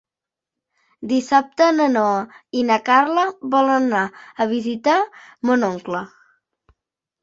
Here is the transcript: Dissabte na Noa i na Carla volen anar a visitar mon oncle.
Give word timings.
Dissabte 1.11 1.67
na 1.75 1.87
Noa 1.97 2.15
i 2.61 2.65
na 2.71 2.79
Carla 2.89 3.29
volen 3.55 3.89
anar 3.95 4.05
a 4.11 4.51
visitar 4.59 5.01
mon 5.09 5.73
oncle. 5.75 6.07